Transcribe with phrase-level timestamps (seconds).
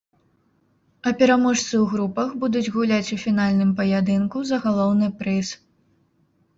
[1.09, 5.47] А пераможцы ў групах будуць гуляць у фінальным паядынку за галоўны прыз.